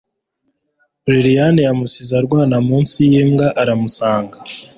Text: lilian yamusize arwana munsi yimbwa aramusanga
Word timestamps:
lilian 1.11 1.55
yamusize 1.67 2.11
arwana 2.21 2.57
munsi 2.67 2.97
yimbwa 3.11 3.47
aramusanga 3.61 4.37